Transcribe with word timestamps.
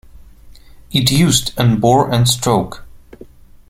It 0.91 1.11
used 1.11 1.53
an 1.59 1.79
bore 1.79 2.11
and 2.11 2.27
stroke. 2.27 2.85